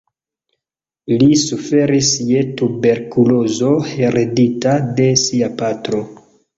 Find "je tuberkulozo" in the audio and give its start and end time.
2.31-3.73